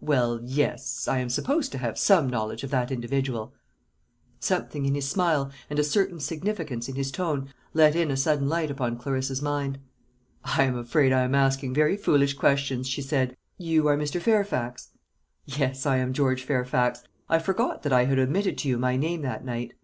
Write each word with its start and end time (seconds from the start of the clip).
"Well, 0.00 0.40
yes; 0.42 1.06
I 1.06 1.18
am 1.18 1.28
supposed 1.30 1.70
to 1.70 1.78
have 1.78 1.96
some 1.96 2.28
knowledge 2.28 2.64
of 2.64 2.70
that 2.70 2.90
individual." 2.90 3.54
Something 4.40 4.84
in 4.84 4.96
his 4.96 5.08
smile, 5.08 5.52
and 5.70 5.78
a 5.78 5.84
certain 5.84 6.18
significance 6.18 6.88
in 6.88 6.96
his 6.96 7.12
tone, 7.12 7.50
let 7.74 7.94
in 7.94 8.10
a 8.10 8.16
sudden 8.16 8.48
light 8.48 8.72
upon 8.72 8.98
Clarissa's 8.98 9.40
mind. 9.40 9.78
"I 10.42 10.64
am 10.64 10.76
afraid 10.76 11.12
I 11.12 11.20
am 11.20 11.36
asking 11.36 11.74
very 11.74 11.96
foolish 11.96 12.34
questions," 12.34 12.88
she 12.88 13.02
said. 13.02 13.36
"You 13.56 13.86
are 13.86 13.96
Mr. 13.96 14.20
Fairfax?" 14.20 14.88
"Yes, 15.46 15.86
I 15.86 15.98
am 15.98 16.12
George 16.12 16.42
Fairfax. 16.42 17.04
I 17.28 17.38
forgot 17.38 17.84
that 17.84 17.92
I 17.92 18.06
had 18.06 18.18
omitted 18.18 18.58
to 18.58 18.62
tell 18.64 18.70
you 18.70 18.78
my 18.78 18.96
name 18.96 19.22
that 19.22 19.44
night." 19.44 19.74